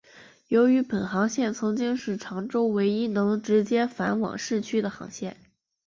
[0.47, 5.37] 由于本航线曾经是长洲唯一能直接往返市区的航线。